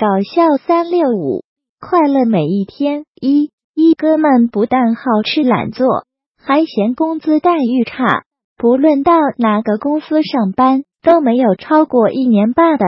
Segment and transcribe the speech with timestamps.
[0.00, 1.42] 搞笑三六五，
[1.80, 3.02] 快乐每一天。
[3.20, 6.04] 一一哥们不但好吃懒做，
[6.40, 8.22] 还嫌工资待遇差，
[8.56, 12.84] 不论到哪个公司上班都没有超过一年半的。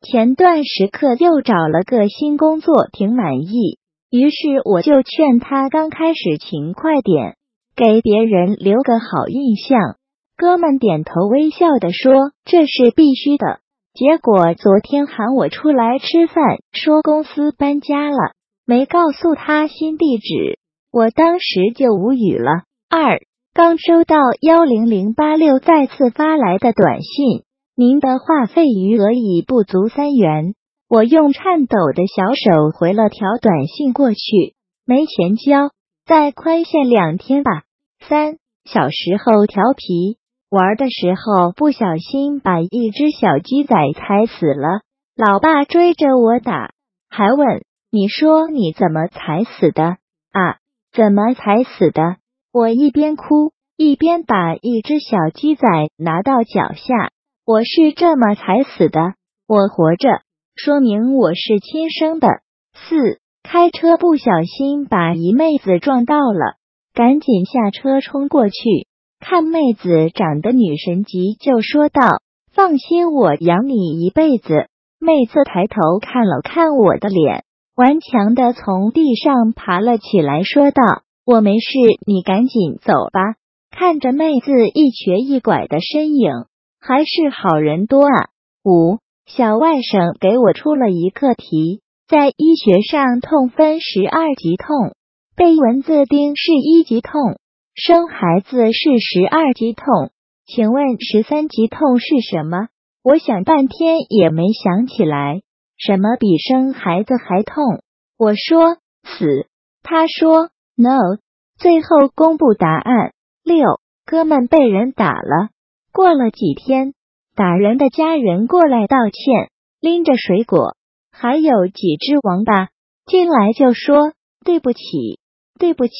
[0.00, 3.78] 前段时刻又找了个新工作，挺满意，
[4.10, 7.36] 于是我就劝他刚开始勤快点，
[7.76, 9.98] 给别人留个好印象。
[10.34, 13.60] 哥们点头微笑的说：“这是必须的。”
[13.94, 18.32] 结果昨天喊我出来吃饭，说公司搬家了，
[18.66, 20.58] 没告诉他新地址，
[20.90, 22.64] 我当时就无语了。
[22.90, 23.20] 二
[23.52, 27.44] 刚收到幺零零八六再次发来的短信，
[27.76, 30.56] 您的话费余额已不足三元。
[30.88, 35.70] 我用颤抖的小手回了条短信过去，没钱交，
[36.04, 37.62] 再宽限两天吧。
[38.00, 40.18] 三小时候调皮。
[40.54, 44.82] 玩的时候不小心把一只小鸡仔踩死了，
[45.16, 46.70] 老爸追着我打，
[47.10, 49.96] 还问你说你怎么踩死的
[50.30, 50.58] 啊？
[50.92, 52.18] 怎么踩死的？
[52.52, 55.66] 我一边哭一边把一只小鸡仔
[55.96, 57.10] 拿到脚下，
[57.44, 59.14] 我是这么踩死的，
[59.48, 60.20] 我活着，
[60.54, 62.28] 说明我是亲生的。
[62.74, 66.58] 四开车不小心把一妹子撞到了，
[66.94, 68.86] 赶紧下车冲过去。
[69.26, 72.20] 看妹子长得女神级，就说道
[72.52, 74.68] ：“放心，我养你一辈子。”
[75.00, 77.42] 妹子抬头看了看我的脸，
[77.74, 80.82] 顽强的从地上爬了起来，说道
[81.24, 81.72] ：“我没事，
[82.06, 83.36] 你赶紧走吧。”
[83.72, 86.30] 看着妹子一瘸一拐的身影，
[86.78, 88.28] 还是好人多啊。
[88.62, 94.92] 五小外甥给我出了一个题，在医学上痛分十二级痛，
[95.34, 97.38] 被蚊子叮是一级痛。
[97.74, 100.12] 生孩子是十二级痛，
[100.46, 102.68] 请问十三级痛是什么？
[103.02, 105.42] 我想半天也没想起来，
[105.76, 107.82] 什么比生孩子还痛？
[108.16, 109.48] 我说死，
[109.82, 111.18] 他说 no。
[111.58, 115.50] 最后公布答案：六哥们被人打了。
[115.92, 116.94] 过了几天，
[117.34, 119.50] 打人的家人过来道歉，
[119.80, 120.76] 拎着水果，
[121.10, 122.68] 还有几只王八
[123.04, 124.12] 进来就说
[124.44, 125.18] 对不起，
[125.58, 125.92] 对不起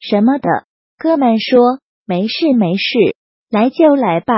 [0.00, 0.48] 什么的。
[1.02, 3.16] 哥们说：“没事没事，
[3.50, 4.34] 来就来吧。”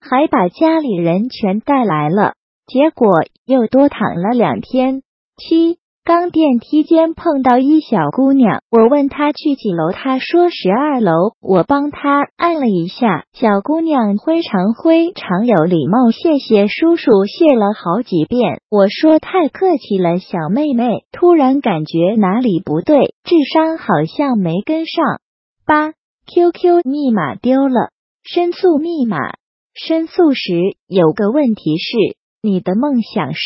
[0.00, 5.02] 还把家里人全带来了，结果又多躺了两天。
[5.36, 11.12] 七刚电梯间碰到一小姑娘，我问她去几楼，她说十二楼。
[11.42, 18.62] 我帮她按了一下，小姑娘非常非常有礼貌，谢谢叔叔，谢了好几遍。
[18.70, 21.04] 我说太客气了，小妹妹。
[21.12, 25.20] 突然感觉哪里不对，智商好像没跟上。
[25.66, 25.92] 八。
[26.28, 27.90] QQ 密码丢了，
[28.24, 29.34] 申诉密码。
[29.74, 33.40] 申诉时有个问题是，你的梦想是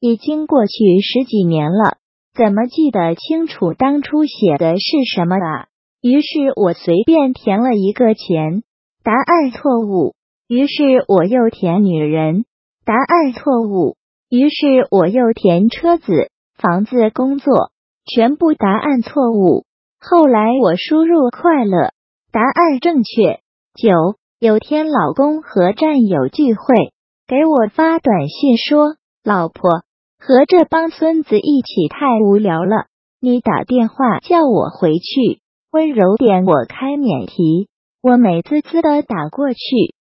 [0.00, 1.98] 已经过去十几年了，
[2.34, 5.68] 怎么记得清楚当初写的是什么啊？
[6.02, 8.64] 于是我随便填了一个钱，
[9.04, 10.14] 答案错误。
[10.48, 12.46] 于是我又填女人，
[12.84, 13.94] 答案错误。
[14.28, 17.70] 于是我又填车子、房子、工作，
[18.04, 19.64] 全部答案错误。
[20.00, 21.92] 后来我输入快乐。
[22.30, 23.40] 答案正确。
[23.74, 26.92] 九有天，老公和战友聚会，
[27.26, 29.82] 给我发短信说：“老婆
[30.18, 32.86] 和这帮孙子一起太无聊了，
[33.20, 35.40] 你打电话叫我回去，
[35.70, 37.68] 温柔点。”我开免提，
[38.02, 39.58] 我美滋滋的打过去。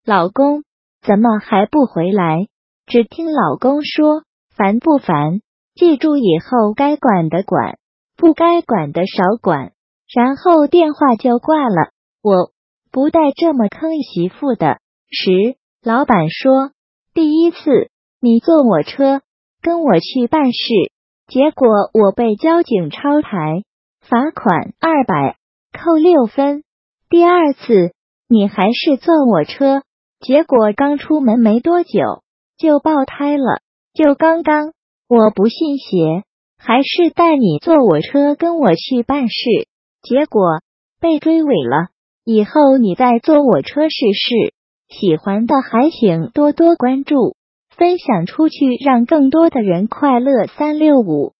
[0.04, 0.64] 老公
[1.00, 2.46] 怎么还不回来？
[2.86, 4.22] 只听老公说
[4.54, 5.40] ：“烦不烦？
[5.74, 7.78] 记住以后该管的管，
[8.16, 9.72] 不该管的少管。”
[10.14, 11.90] 然后电话就挂了。
[12.22, 12.52] 我
[12.92, 14.78] 不带这么坑媳妇的。
[15.10, 16.70] 十，老板说，
[17.12, 17.90] 第一次
[18.20, 19.22] 你坐我车
[19.60, 20.58] 跟我去办事，
[21.26, 23.64] 结果我被交警抄牌，
[24.00, 25.36] 罚款二百，
[25.72, 26.62] 扣六分。
[27.10, 27.92] 第二次
[28.28, 29.82] 你还是坐我车，
[30.20, 32.22] 结果刚出门没多久
[32.56, 33.60] 就爆胎了。
[33.92, 34.72] 就刚刚
[35.08, 36.24] 我不信邪，
[36.56, 39.34] 还是带你坐我车跟我去办事，
[40.02, 40.62] 结果
[41.00, 41.88] 被追尾了。
[42.24, 44.54] 以后你再坐我车试试，
[44.88, 47.34] 喜欢的还请多多关注，
[47.76, 50.46] 分享出去，让更多的人快乐。
[50.46, 51.32] 三六五。